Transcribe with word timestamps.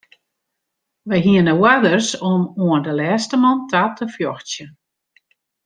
Wy 1.09 1.17
hiene 1.25 1.53
oarders 1.61 2.09
om 2.31 2.41
oan 2.63 2.83
de 2.85 2.93
lêste 2.99 3.35
man 3.43 3.57
ta 3.71 3.81
te 3.97 4.05
fjochtsjen. 4.15 4.71